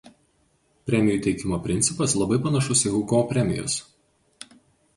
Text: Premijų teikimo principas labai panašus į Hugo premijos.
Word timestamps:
Premijų 0.89 1.17
teikimo 1.27 1.59
principas 1.67 2.17
labai 2.21 2.41
panašus 2.47 2.83
į 2.89 2.95
Hugo 2.97 3.23
premijos. 3.35 3.79